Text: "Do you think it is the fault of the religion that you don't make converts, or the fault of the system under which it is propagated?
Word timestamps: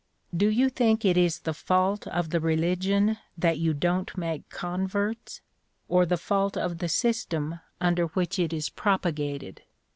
"Do 0.35 0.47
you 0.47 0.71
think 0.71 1.05
it 1.05 1.15
is 1.15 1.41
the 1.41 1.53
fault 1.53 2.07
of 2.07 2.31
the 2.31 2.39
religion 2.39 3.19
that 3.37 3.59
you 3.59 3.71
don't 3.75 4.17
make 4.17 4.49
converts, 4.49 5.41
or 5.87 6.07
the 6.07 6.17
fault 6.17 6.57
of 6.57 6.79
the 6.79 6.89
system 6.89 7.59
under 7.79 8.07
which 8.07 8.39
it 8.39 8.51
is 8.51 8.67
propagated? 8.67 9.61